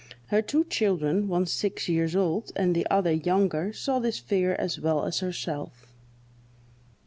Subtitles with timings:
[0.29, 4.79] Her two children, one six years old, and the other younger, saw this figure as
[4.79, 5.85] well as herself.